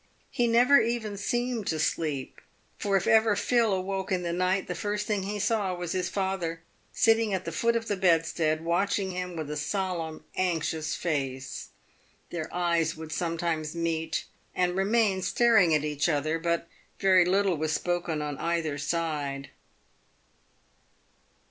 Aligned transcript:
He 0.31 0.47
never 0.47 0.79
even 0.81 1.15
seemed 1.15 1.67
to 1.67 1.77
sleep, 1.77 2.41
for 2.79 2.97
if 2.97 3.05
ever 3.05 3.35
Phil 3.35 3.71
awoke 3.71 4.11
in 4.11 4.23
the 4.23 4.33
night 4.33 4.65
the 4.65 4.73
first 4.73 5.05
thing 5.05 5.21
he 5.21 5.37
saw 5.37 5.75
was 5.75 5.91
his 5.91 6.09
father 6.09 6.63
sitting 6.91 7.35
at 7.35 7.45
the 7.45 7.51
foot 7.51 7.75
of 7.75 7.87
the 7.87 7.95
bedstead, 7.95 8.65
watching 8.65 9.11
him 9.11 9.35
with 9.35 9.47
a 9.51 9.55
solemn, 9.55 10.23
anxious 10.35 10.95
face. 10.95 11.69
Their 12.31 12.51
eyes 12.51 12.97
would 12.97 13.11
sometimes 13.11 13.75
meet, 13.75 14.25
and 14.55 14.75
remain 14.75 15.21
staring 15.21 15.75
at 15.75 15.83
each 15.85 16.09
other, 16.09 16.39
but 16.39 16.67
very 16.97 17.23
little 17.23 17.55
was 17.55 17.71
spoken 17.71 18.23
on 18.23 18.39
either 18.39 18.79
side. 18.79 19.51